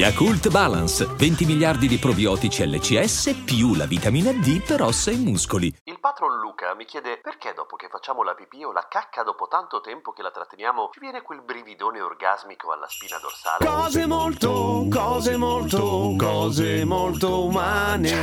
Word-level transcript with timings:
Yakult 0.00 0.48
Balance, 0.48 1.04
20 1.04 1.44
miliardi 1.44 1.86
di 1.86 1.98
probiotici 1.98 2.66
LCS 2.66 3.42
più 3.44 3.74
la 3.74 3.84
vitamina 3.84 4.32
D 4.32 4.64
per 4.64 4.80
ossa 4.80 5.10
e 5.10 5.16
muscoli. 5.16 5.70
Il 5.84 6.00
patron 6.00 6.40
Luca 6.40 6.74
mi 6.74 6.86
chiede 6.86 7.20
perché 7.22 7.52
dopo 7.54 7.76
che 7.76 7.88
facciamo 7.90 8.22
la 8.22 8.32
pipì 8.32 8.64
o 8.64 8.72
la 8.72 8.86
cacca 8.88 9.22
dopo 9.22 9.46
tanto 9.46 9.82
tempo 9.82 10.12
che 10.12 10.22
la 10.22 10.30
tratteniamo 10.30 10.88
ci 10.94 11.00
viene 11.00 11.20
quel 11.20 11.42
brividone 11.42 12.00
orgasmico 12.00 12.72
alla 12.72 12.86
spina 12.88 13.18
dorsale. 13.20 13.66
Cose 13.66 14.06
molto, 14.06 14.86
cose 14.88 15.36
molto, 15.36 16.14
cose 16.16 16.82
molto 16.86 17.44
umane. 17.44 18.14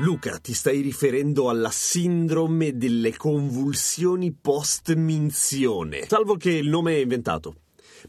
Luca, 0.00 0.36
ti 0.36 0.52
stai 0.52 0.82
riferendo 0.82 1.48
alla 1.48 1.70
sindrome 1.70 2.76
delle 2.76 3.16
convulsioni 3.16 4.32
post-minzione. 4.38 6.04
Salvo 6.06 6.36
che 6.36 6.50
il 6.50 6.68
nome 6.68 6.92
è 6.92 6.98
inventato. 6.98 7.54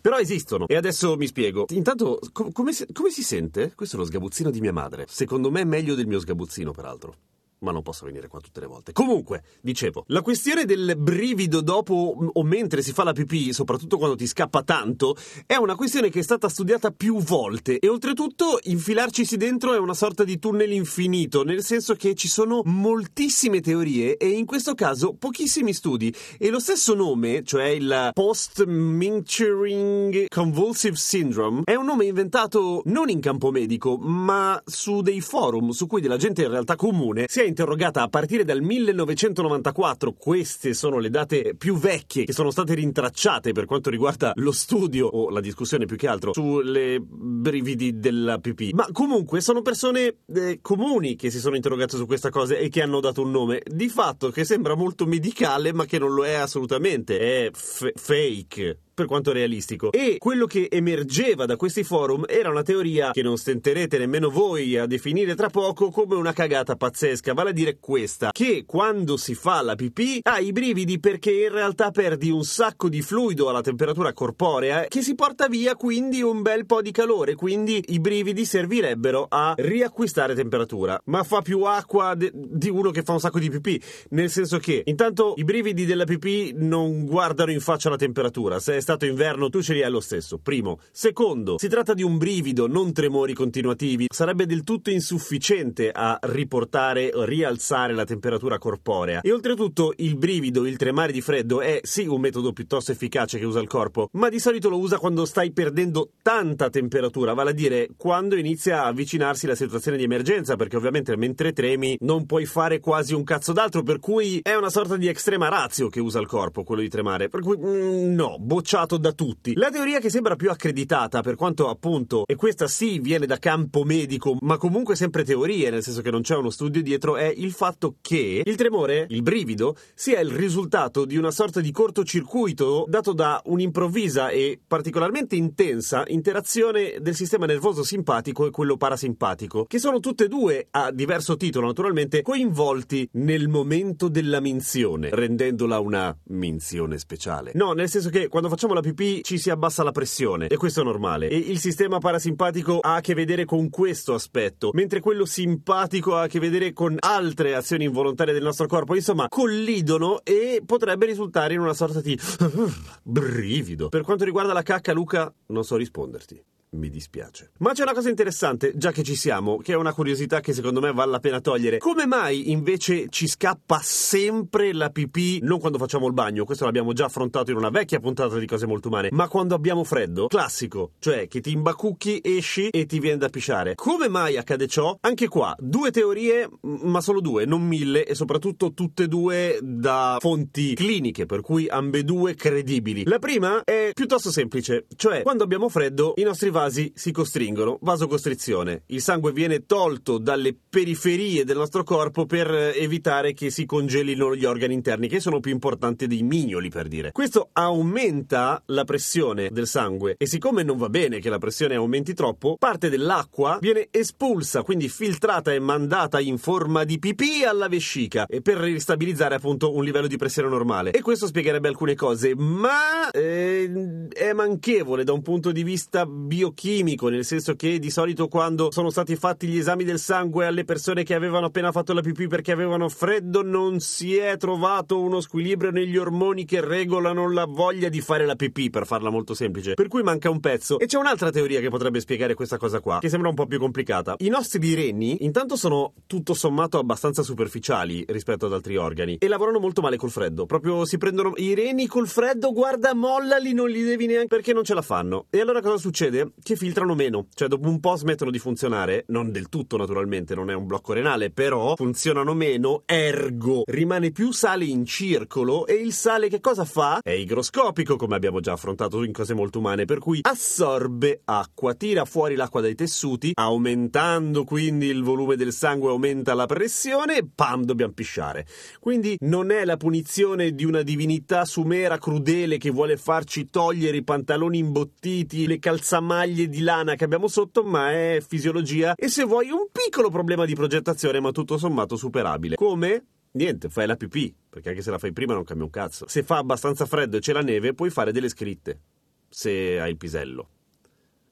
Però 0.01 0.17
esistono. 0.17 0.67
E 0.67 0.75
adesso 0.75 1.15
mi 1.17 1.27
spiego. 1.27 1.65
Intanto, 1.69 2.19
com- 2.31 2.51
come, 2.51 2.73
si- 2.73 2.85
come 2.93 3.09
si 3.09 3.23
sente? 3.23 3.73
Questo 3.75 3.95
è 3.95 3.99
lo 3.99 4.05
sgabuzzino 4.05 4.49
di 4.49 4.59
mia 4.61 4.73
madre. 4.73 5.05
Secondo 5.07 5.51
me 5.51 5.61
è 5.61 5.65
meglio 5.65 5.95
del 5.95 6.07
mio 6.07 6.19
sgabuzzino, 6.19 6.71
peraltro. 6.71 7.15
Ma 7.61 7.71
non 7.71 7.81
posso 7.81 8.05
venire 8.05 8.27
qua 8.27 8.39
tutte 8.39 8.61
le 8.61 8.67
volte. 8.67 8.93
Comunque, 8.93 9.43
dicevo, 9.61 10.05
la 10.07 10.21
questione 10.21 10.63
del 10.63 10.95
brivido 10.97 11.59
dopo 11.59 12.15
o 12.31 12.43
mentre 12.43 12.81
si 12.81 12.93
fa 12.93 13.03
la 13.03 13.11
pipì, 13.11 13.51
soprattutto 13.51 13.97
quando 13.97 14.15
ti 14.15 14.27
scappa 14.27 14.63
tanto, 14.63 15.17
è 15.45 15.55
una 15.55 15.75
questione 15.75 16.09
che 16.09 16.19
è 16.19 16.23
stata 16.23 16.47
studiata 16.47 16.91
più 16.91 17.21
volte 17.21 17.79
e 17.79 17.89
oltretutto 17.89 18.59
infilarcisi 18.63 19.35
dentro 19.35 19.73
è 19.73 19.77
una 19.77 19.93
sorta 19.93 20.23
di 20.23 20.39
tunnel 20.39 20.71
infinito, 20.71 21.43
nel 21.43 21.61
senso 21.61 21.95
che 21.95 22.15
ci 22.15 22.29
sono 22.29 22.61
moltissime 22.63 23.59
teorie 23.59 24.15
e 24.15 24.29
in 24.29 24.45
questo 24.45 24.73
caso 24.73 25.13
pochissimi 25.13 25.73
studi 25.73 26.15
e 26.37 26.49
lo 26.49 26.59
stesso 26.59 26.93
nome, 26.93 27.43
cioè 27.43 27.65
il 27.65 28.11
post-mingering 28.13 30.27
convulsive 30.29 30.95
syndrome, 30.95 31.63
è 31.65 31.75
un 31.75 31.85
nome 31.85 32.05
inventato 32.05 32.83
non 32.85 33.09
in 33.09 33.19
campo 33.19 33.51
medico, 33.51 33.97
ma 33.97 34.61
su 34.65 35.01
dei 35.01 35.19
forum 35.19 35.71
su 35.71 35.87
cui 35.87 35.99
della 35.99 36.15
gente 36.15 36.43
in 36.43 36.49
realtà 36.49 36.77
comune 36.77 37.25
si 37.27 37.41
è 37.41 37.47
interrogata 37.49 38.01
a 38.01 38.07
partire 38.07 38.45
dal 38.45 38.61
1994. 38.61 40.13
Queste 40.13 40.73
sono 40.73 40.99
le 40.99 41.09
date 41.09 41.55
più 41.57 41.75
vecchie 41.75 42.23
che 42.23 42.33
sono 42.33 42.51
state 42.51 42.73
rintracciate 42.75 43.51
per 43.51 43.65
quanto 43.65 43.89
riguarda 43.89 44.31
lo 44.35 44.51
studio 44.51 45.07
o 45.07 45.29
la 45.29 45.41
discussione 45.41 45.85
più 45.85 45.97
che 45.97 46.07
altro 46.07 46.33
sulle 46.33 46.99
brividi 47.01 47.99
della 47.99 48.37
pipì. 48.39 48.71
Ma 48.73 48.87
comunque 48.91 49.41
sono 49.41 49.61
persone 49.61 50.19
eh, 50.33 50.59
comuni 50.61 51.15
che 51.15 51.29
si 51.29 51.39
sono 51.39 51.55
interrogate 51.55 51.97
su 51.97 52.05
questa 52.05 52.29
cosa 52.29 52.55
e 52.55 52.69
che 52.69 52.81
hanno 52.81 52.99
dato 52.99 53.21
un 53.21 53.31
nome 53.31 53.61
di 53.65 53.89
fatto 53.89 54.29
che 54.29 54.45
sembra 54.45 54.75
molto 54.75 55.05
medicale 55.05 55.73
ma 55.73 55.85
che 55.85 55.99
non 55.99 56.13
lo 56.13 56.25
è 56.25 56.33
assolutamente. 56.33 57.19
È 57.19 57.49
f- 57.51 57.91
fake 57.93 58.77
per 58.99 59.07
quanto 59.07 59.31
realistico. 59.31 59.93
E 59.93 60.17
quello 60.17 60.45
che 60.45 60.67
emergeva 60.69 61.45
da 61.45 61.55
questi 61.55 61.85
forum 61.85 62.25
era 62.27 62.49
una 62.49 62.63
teoria 62.63 63.11
che 63.11 63.21
non 63.21 63.37
stenterete 63.37 63.97
nemmeno 63.97 64.29
voi 64.29 64.77
a 64.77 64.85
definire 64.87 65.35
tra 65.35 65.49
poco 65.49 65.89
come 65.89 66.15
una 66.15 66.33
cagata 66.33 66.75
pazzesca, 66.75 67.33
vale 67.33 67.51
a 67.51 67.53
dire 67.53 67.77
questa, 67.79 68.31
che 68.33 68.65
quando 68.65 69.15
si 69.15 69.35
fa 69.35 69.61
la 69.61 69.75
pipì 69.75 70.19
hai 70.23 70.47
i 70.47 70.51
brividi 70.51 70.99
perché 70.99 71.31
in 71.31 71.49
realtà 71.49 71.91
perdi 71.91 72.29
un 72.29 72.43
sacco 72.43 72.89
di 72.89 73.01
fluido 73.01 73.47
alla 73.47 73.61
temperatura 73.61 74.11
corporea 74.11 74.83
che 74.89 75.01
si 75.01 75.15
porta 75.15 75.47
via 75.47 75.75
quindi 75.75 76.21
un 76.21 76.41
bel 76.41 76.65
po' 76.65 76.81
di 76.81 76.91
calore, 76.91 77.35
quindi 77.35 77.81
i 77.87 78.01
brividi 78.01 78.43
servirebbero 78.43 79.27
a 79.29 79.53
riacquistare 79.55 80.35
temperatura, 80.35 80.99
ma 81.05 81.23
fa 81.23 81.41
più 81.41 81.61
acqua 81.61 82.15
de- 82.15 82.31
di 82.33 82.69
uno 82.69 82.91
che 82.91 83.03
fa 83.03 83.13
un 83.13 83.21
sacco 83.21 83.39
di 83.39 83.49
pipì, 83.49 83.81
nel 84.09 84.29
senso 84.29 84.57
che 84.57 84.81
intanto 84.85 85.35
i 85.37 85.45
brividi 85.45 85.85
della 85.85 86.03
pipì 86.03 86.51
non 86.57 87.05
guardano 87.05 87.51
in 87.51 87.61
faccia 87.61 87.89
la 87.89 87.95
temperatura, 87.95 88.59
se 88.59 88.75
è 88.75 88.81
stato 88.89 89.05
inverno 89.05 89.49
tu 89.49 89.61
ce 89.61 89.73
li 89.73 89.83
hai 89.83 89.91
lo 89.91 89.99
stesso. 89.99 90.39
Primo. 90.39 90.79
Secondo, 90.91 91.59
si 91.59 91.67
tratta 91.67 91.93
di 91.93 92.01
un 92.01 92.17
brivido, 92.17 92.67
non 92.67 92.91
tremori 92.91 93.35
continuativi. 93.35 94.07
Sarebbe 94.11 94.47
del 94.47 94.63
tutto 94.63 94.89
insufficiente 94.89 95.91
a 95.91 96.17
riportare 96.23 97.11
o 97.13 97.23
rialzare 97.23 97.93
la 97.93 98.03
temperatura 98.03 98.57
corporea. 98.57 99.21
E 99.21 99.31
oltretutto 99.31 99.93
il 99.97 100.17
brivido, 100.17 100.65
il 100.65 100.75
tremare 100.77 101.11
di 101.11 101.21
freddo 101.21 101.61
è 101.61 101.81
sì 101.83 102.07
un 102.07 102.19
metodo 102.19 102.51
piuttosto 102.51 102.91
efficace 102.91 103.37
che 103.37 103.45
usa 103.45 103.59
il 103.59 103.67
corpo, 103.67 104.09
ma 104.13 104.27
di 104.29 104.39
solito 104.39 104.69
lo 104.69 104.79
usa 104.79 104.97
quando 104.97 105.25
stai 105.25 105.51
perdendo 105.51 106.09
tanta 106.23 106.71
temperatura, 106.71 107.35
vale 107.35 107.51
a 107.51 107.53
dire 107.53 107.89
quando 107.95 108.35
inizia 108.35 108.83
a 108.83 108.87
avvicinarsi 108.87 109.45
la 109.45 109.55
situazione 109.55 109.97
di 109.97 110.03
emergenza, 110.03 110.55
perché 110.55 110.77
ovviamente 110.77 111.15
mentre 111.15 111.53
tremi 111.53 111.95
non 111.99 112.25
puoi 112.25 112.47
fare 112.47 112.79
quasi 112.79 113.13
un 113.13 113.23
cazzo 113.23 113.53
d'altro, 113.53 113.83
per 113.83 113.99
cui 113.99 114.39
è 114.41 114.55
una 114.55 114.71
sorta 114.71 114.97
di 114.97 115.07
extrema 115.07 115.47
razio 115.47 115.89
che 115.89 115.99
usa 115.99 116.19
il 116.19 116.27
corpo, 116.27 116.63
quello 116.63 116.81
di 116.81 116.89
tremare. 116.89 117.29
Per 117.29 117.41
cui 117.41 117.55
mm, 117.55 118.15
no, 118.15 118.37
bocciato 118.39 118.77
da 118.85 119.11
tutti. 119.11 119.53
La 119.55 119.69
teoria 119.69 119.99
che 119.99 120.09
sembra 120.09 120.35
più 120.35 120.49
accreditata, 120.49 121.21
per 121.21 121.35
quanto 121.35 121.69
appunto, 121.69 122.23
e 122.25 122.35
questa 122.35 122.67
sì 122.67 122.99
viene 122.99 123.25
da 123.25 123.37
campo 123.37 123.83
medico, 123.83 124.37
ma 124.41 124.57
comunque 124.57 124.95
sempre 124.95 125.23
teorie, 125.23 125.69
nel 125.69 125.83
senso 125.83 126.01
che 126.01 126.11
non 126.11 126.21
c'è 126.21 126.35
uno 126.35 126.49
studio 126.49 126.81
dietro, 126.81 127.17
è 127.17 127.31
il 127.35 127.51
fatto 127.51 127.95
che 128.01 128.41
il 128.45 128.55
tremore, 128.55 129.05
il 129.09 129.21
brivido, 129.21 129.75
sia 129.93 130.19
il 130.19 130.29
risultato 130.29 131.05
di 131.05 131.17
una 131.17 131.31
sorta 131.31 131.59
di 131.59 131.71
cortocircuito 131.71 132.85
dato 132.87 133.13
da 133.13 133.41
un'improvvisa 133.45 134.29
e 134.29 134.59
particolarmente 134.65 135.35
intensa 135.35 136.03
interazione 136.07 136.97
del 136.99 137.15
sistema 137.15 137.45
nervoso 137.45 137.83
simpatico 137.83 138.45
e 138.45 138.51
quello 138.51 138.77
parasimpatico, 138.77 139.65
che 139.65 139.79
sono 139.79 139.99
tutte 139.99 140.25
e 140.25 140.27
due, 140.27 140.67
a 140.71 140.91
diverso 140.91 141.37
titolo 141.37 141.67
naturalmente, 141.67 142.21
coinvolti 142.21 143.07
nel 143.13 143.47
momento 143.47 144.07
della 144.07 144.39
minzione, 144.39 145.09
rendendola 145.11 145.79
una 145.79 146.15
minzione 146.27 146.97
speciale. 146.97 147.51
No, 147.55 147.73
nel 147.73 147.89
senso 147.89 148.09
che 148.09 148.27
quando 148.27 148.49
facciamo 148.49 148.68
la 148.73 148.81
pipì 148.81 149.23
ci 149.23 149.37
si 149.37 149.49
abbassa 149.49 149.83
la 149.83 149.91
pressione 149.91 150.47
e 150.47 150.57
questo 150.57 150.81
è 150.81 150.83
normale. 150.83 151.29
E 151.29 151.37
il 151.37 151.59
sistema 151.59 151.99
parasimpatico 151.99 152.79
ha 152.79 152.95
a 152.95 153.01
che 153.01 153.13
vedere 153.13 153.45
con 153.45 153.69
questo 153.69 154.13
aspetto 154.13 154.71
mentre 154.73 154.99
quello 154.99 155.25
simpatico 155.25 156.15
ha 156.15 156.23
a 156.23 156.27
che 156.27 156.39
vedere 156.39 156.73
con 156.73 156.95
altre 156.99 157.55
azioni 157.55 157.85
involontarie 157.85 158.33
del 158.33 158.43
nostro 158.43 158.67
corpo 158.67 158.95
insomma 158.95 159.27
collidono 159.27 160.21
e 160.23 160.61
potrebbe 160.65 161.05
risultare 161.05 161.53
in 161.53 161.59
una 161.59 161.73
sorta 161.73 162.01
di 162.01 162.17
brivido. 163.03 163.89
Per 163.89 164.03
quanto 164.03 164.25
riguarda 164.25 164.53
la 164.53 164.63
cacca 164.63 164.93
Luca 164.93 165.33
non 165.47 165.63
so 165.63 165.75
risponderti 165.75 166.43
mi 166.71 166.89
dispiace. 166.89 167.51
Ma 167.59 167.71
c'è 167.73 167.81
una 167.83 167.93
cosa 167.93 168.09
interessante, 168.09 168.73
già 168.75 168.91
che 168.91 169.03
ci 169.03 169.15
siamo, 169.15 169.57
che 169.57 169.73
è 169.73 169.75
una 169.75 169.93
curiosità 169.93 170.39
che 170.39 170.53
secondo 170.53 170.79
me 170.79 170.91
vale 170.91 171.11
la 171.11 171.19
pena 171.19 171.39
togliere. 171.39 171.77
Come 171.79 172.05
mai 172.05 172.51
invece 172.51 173.07
ci 173.09 173.27
scappa 173.27 173.79
sempre 173.81 174.73
la 174.73 174.89
pipì, 174.89 175.39
non 175.41 175.59
quando 175.59 175.77
facciamo 175.77 176.07
il 176.07 176.13
bagno, 176.13 176.45
questo 176.45 176.65
l'abbiamo 176.65 176.93
già 176.93 177.05
affrontato 177.05 177.51
in 177.51 177.57
una 177.57 177.69
vecchia 177.69 177.99
puntata 177.99 178.37
di 178.37 178.45
cose 178.45 178.67
molto 178.67 178.89
umane, 178.89 179.09
ma 179.11 179.27
quando 179.27 179.55
abbiamo 179.55 179.83
freddo? 179.83 180.27
Classico, 180.27 180.91
cioè 180.99 181.27
che 181.27 181.41
ti 181.41 181.51
imbacucchi, 181.51 182.21
esci 182.23 182.69
e 182.69 182.85
ti 182.85 182.99
viene 182.99 183.17
da 183.17 183.29
pisciare. 183.29 183.75
Come 183.75 184.07
mai 184.07 184.37
accade 184.37 184.67
ciò? 184.67 184.95
Anche 185.01 185.27
qua, 185.27 185.55
due 185.57 185.91
teorie, 185.91 186.49
ma 186.61 187.01
solo 187.01 187.21
due, 187.21 187.45
non 187.45 187.65
mille, 187.65 188.05
e 188.05 188.13
soprattutto 188.13 188.73
tutte 188.73 189.03
e 189.03 189.07
due 189.07 189.59
da 189.61 190.17
fonti 190.19 190.75
cliniche, 190.75 191.25
per 191.25 191.41
cui 191.41 191.67
ambedue 191.67 192.35
credibili. 192.35 193.05
La 193.05 193.19
prima 193.19 193.63
è 193.63 193.91
piuttosto 193.93 194.31
semplice, 194.31 194.85
cioè 194.95 195.23
quando 195.23 195.43
abbiamo 195.43 195.69
freddo 195.69 196.13
i 196.17 196.23
nostri 196.23 196.49
vasi 196.59 196.91
si 196.93 197.11
costringono, 197.13 197.77
vasocostrizione. 197.81 198.83
Il 198.87 199.01
sangue 199.01 199.31
viene 199.31 199.65
tolto 199.65 200.17
dalle 200.17 200.53
periferie 200.69 201.45
del 201.45 201.55
nostro 201.55 201.83
corpo 201.83 202.25
per 202.25 202.51
evitare 202.75 203.33
che 203.33 203.49
si 203.49 203.65
congelino 203.65 204.35
gli 204.35 204.43
organi 204.43 204.73
interni, 204.73 205.07
che 205.07 205.21
sono 205.21 205.39
più 205.39 205.53
importanti 205.53 206.05
dei 206.05 206.21
mignoli, 206.21 206.69
per 206.69 206.89
dire. 206.89 207.11
Questo 207.13 207.49
aumenta 207.53 208.61
la 208.67 208.83
pressione 208.83 209.49
del 209.51 209.67
sangue 209.67 210.15
e 210.17 210.27
siccome 210.27 210.63
non 210.63 210.77
va 210.77 210.89
bene 210.89 211.19
che 211.19 211.29
la 211.29 211.37
pressione 211.37 211.75
aumenti 211.75 212.13
troppo, 212.13 212.57
parte 212.59 212.89
dell'acqua 212.89 213.57
viene 213.61 213.87
espulsa, 213.89 214.61
quindi 214.61 214.89
filtrata 214.89 215.53
e 215.53 215.59
mandata 215.59 216.19
in 216.19 216.37
forma 216.37 216.83
di 216.83 216.99
pipì 216.99 217.45
alla 217.47 217.69
vescica 217.69 218.25
e 218.25 218.41
per 218.41 218.57
ristabilizzare 218.57 219.35
appunto 219.35 219.73
un 219.73 219.83
livello 219.85 220.07
di 220.07 220.17
pressione 220.17 220.49
normale. 220.49 220.91
E 220.91 221.01
questo 221.01 221.25
spiegherebbe 221.25 221.69
alcune 221.69 221.95
cose, 221.95 222.35
ma 222.35 223.09
eh, 223.11 224.07
è 224.11 224.33
manchevole 224.33 225.05
da 225.05 225.13
un 225.13 225.21
punto 225.21 225.53
di 225.53 225.63
vista 225.63 226.05
biochimico 226.05 226.47
biochimico, 226.49 227.09
nel 227.09 227.25
senso 227.25 227.55
che 227.55 227.79
di 227.79 227.89
solito 227.89 228.27
quando 228.27 228.71
sono 228.71 228.89
stati 228.89 229.15
fatti 229.15 229.47
gli 229.47 229.57
esami 229.57 229.83
del 229.83 229.99
sangue 229.99 230.45
alle 230.45 230.65
persone 230.65 231.03
che 231.03 231.13
avevano 231.13 231.47
appena 231.47 231.71
fatto 231.71 231.93
la 231.93 232.01
pipì 232.01 232.27
perché 232.27 232.51
avevano 232.51 232.89
freddo 232.89 233.41
non 233.43 233.79
si 233.79 234.15
è 234.15 234.37
trovato 234.37 234.99
uno 234.99 235.21
squilibrio 235.21 235.71
negli 235.71 235.97
ormoni 235.97 236.45
che 236.45 236.61
regolano 236.61 237.31
la 237.31 237.45
voglia 237.45 237.89
di 237.89 238.01
fare 238.01 238.25
la 238.25 238.35
pipì, 238.35 238.69
per 238.69 238.85
farla 238.85 239.09
molto 239.09 239.33
semplice. 239.33 239.73
Per 239.73 239.87
cui 239.87 240.03
manca 240.03 240.29
un 240.29 240.39
pezzo. 240.39 240.79
E 240.79 240.85
c'è 240.85 240.97
un'altra 240.97 241.31
teoria 241.31 241.59
che 241.59 241.69
potrebbe 241.69 241.99
spiegare 241.99 242.33
questa 242.33 242.57
cosa 242.57 242.79
qua, 242.79 242.99
che 242.99 243.09
sembra 243.09 243.29
un 243.29 243.35
po' 243.35 243.45
più 243.45 243.59
complicata. 243.59 244.15
I 244.19 244.29
nostri 244.29 244.73
reni, 244.73 245.23
intanto 245.23 245.55
sono 245.55 245.93
tutto 246.07 246.33
sommato 246.33 246.79
abbastanza 246.79 247.23
superficiali 247.23 248.03
rispetto 248.07 248.45
ad 248.47 248.53
altri 248.53 248.77
organi 248.77 249.17
e 249.19 249.27
lavorano 249.27 249.59
molto 249.59 249.81
male 249.81 249.97
col 249.97 250.11
freddo. 250.11 250.45
Proprio 250.45 250.85
si 250.85 250.97
prendono 250.97 251.33
i 251.37 251.53
reni 251.53 251.87
col 251.87 252.07
freddo, 252.07 252.51
guarda, 252.51 252.93
mollali, 252.93 253.53
non 253.53 253.69
li 253.69 253.83
devi 253.83 254.05
neanche 254.05 254.27
perché 254.27 254.53
non 254.53 254.63
ce 254.63 254.73
la 254.73 254.81
fanno. 254.81 255.25
E 255.29 255.39
allora 255.39 255.61
cosa 255.61 255.77
succede? 255.77 256.31
Che 256.41 256.55
filtrano 256.55 256.95
meno, 256.95 257.27
cioè 257.33 257.49
dopo 257.49 257.67
un 257.67 257.81
po' 257.81 257.97
smettono 257.97 258.31
di 258.31 258.39
funzionare, 258.39 259.03
non 259.07 259.29
del 259.29 259.49
tutto 259.49 259.75
naturalmente, 259.75 260.35
non 260.35 260.49
è 260.49 260.53
un 260.53 260.67
blocco 260.67 260.93
renale, 260.93 261.31
però 261.31 261.75
funzionano 261.75 262.33
meno, 262.33 262.83
ergo 262.85 263.63
rimane 263.65 264.11
più 264.11 264.31
sale 264.31 264.63
in 264.63 264.85
circolo 264.85 265.67
e 265.67 265.73
il 265.73 265.91
sale 265.91 266.29
che 266.29 266.39
cosa 266.39 266.63
fa? 266.63 267.01
È 267.03 267.11
igroscopico, 267.11 267.97
come 267.97 268.15
abbiamo 268.15 268.39
già 268.39 268.53
affrontato 268.53 269.03
in 269.03 269.11
cose 269.11 269.33
molto 269.33 269.59
umane, 269.59 269.83
per 269.83 269.99
cui 269.99 270.21
assorbe 270.21 271.21
acqua, 271.25 271.73
tira 271.73 272.05
fuori 272.05 272.35
l'acqua 272.35 272.61
dai 272.61 272.73
tessuti, 272.73 273.31
aumentando 273.33 274.45
quindi 274.45 274.87
il 274.87 275.03
volume 275.03 275.35
del 275.35 275.51
sangue, 275.51 275.91
aumenta 275.91 276.33
la 276.33 276.45
pressione 276.45 277.17
e 277.17 277.27
pam, 277.35 277.63
dobbiamo 277.63 277.91
pisciare. 277.93 278.47
Quindi 278.79 279.17
non 279.21 279.51
è 279.51 279.65
la 279.65 279.77
punizione 279.77 280.53
di 280.53 280.63
una 280.63 280.83
divinità 280.83 281.43
sumera 281.43 281.97
crudele 281.97 282.57
che 282.57 282.71
vuole 282.71 282.95
farci 282.95 283.49
togliere 283.49 283.97
i 283.97 284.03
pantaloni 284.03 284.57
imbottiti, 284.59 285.45
le 285.45 285.59
calzamaglie 285.59 286.27
di 286.33 286.61
lana 286.61 286.95
che 286.95 287.03
abbiamo 287.03 287.27
sotto, 287.27 287.63
ma 287.63 287.91
è 287.91 288.23
fisiologia 288.25 288.95
e 288.95 289.07
se 289.07 289.23
vuoi 289.23 289.49
un 289.49 289.67
piccolo 289.71 290.09
problema 290.09 290.45
di 290.45 290.55
progettazione, 290.55 291.19
ma 291.19 291.31
tutto 291.31 291.57
sommato 291.57 291.95
superabile. 291.95 292.55
Come? 292.55 293.05
Niente, 293.31 293.69
fai 293.69 293.85
la 293.85 293.95
pipì, 293.95 294.33
perché 294.49 294.69
anche 294.69 294.81
se 294.81 294.91
la 294.91 294.97
fai 294.97 295.13
prima 295.13 295.33
non 295.33 295.43
cambia 295.43 295.65
un 295.65 295.71
cazzo. 295.71 296.07
Se 296.07 296.23
fa 296.23 296.37
abbastanza 296.37 296.85
freddo 296.85 297.17
e 297.17 297.19
c'è 297.19 297.33
la 297.33 297.41
neve, 297.41 297.73
puoi 297.73 297.89
fare 297.89 298.11
delle 298.11 298.29
scritte, 298.29 298.81
se 299.29 299.79
hai 299.79 299.91
il 299.91 299.97
pisello. 299.97 300.49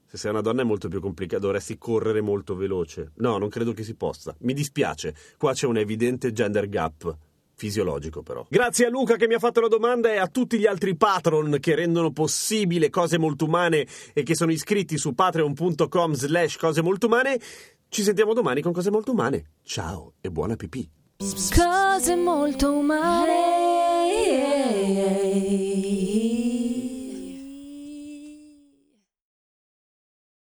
Se 0.06 0.16
sei 0.16 0.30
una 0.30 0.40
donna 0.40 0.62
è 0.62 0.64
molto 0.64 0.88
più 0.88 1.00
complicato, 1.00 1.42
dovresti 1.42 1.76
correre 1.76 2.22
molto 2.22 2.56
veloce. 2.56 3.12
No, 3.16 3.36
non 3.36 3.50
credo 3.50 3.74
che 3.74 3.82
si 3.82 3.94
possa. 3.94 4.34
Mi 4.40 4.54
dispiace, 4.54 5.14
qua 5.36 5.52
c'è 5.52 5.66
un 5.66 5.76
evidente 5.76 6.32
gender 6.32 6.68
gap. 6.68 7.14
Fisiologico, 7.58 8.22
però. 8.22 8.46
Grazie 8.48 8.86
a 8.86 8.88
Luca 8.88 9.16
che 9.16 9.26
mi 9.26 9.34
ha 9.34 9.40
fatto 9.40 9.60
la 9.60 9.66
domanda 9.66 10.12
e 10.12 10.18
a 10.18 10.28
tutti 10.28 10.60
gli 10.60 10.66
altri 10.66 10.96
patron 10.96 11.56
che 11.58 11.74
rendono 11.74 12.12
possibile 12.12 12.88
cose 12.88 13.18
molto 13.18 13.46
umane 13.46 13.84
e 14.12 14.22
che 14.22 14.36
sono 14.36 14.52
iscritti 14.52 14.96
su 14.96 15.12
patreon.com 15.12 16.12
slash 16.12 16.56
cose 16.56 16.82
molto 16.82 17.06
umane. 17.06 17.40
Ci 17.88 18.02
sentiamo 18.04 18.32
domani 18.32 18.62
con 18.62 18.70
cose 18.72 18.92
molto 18.92 19.10
umane. 19.10 19.54
Ciao 19.64 20.12
e 20.20 20.30
buona 20.30 20.54
pipì. 20.54 20.88
Cose 21.52 22.14
molto 22.14 22.70
umane. 22.70 23.34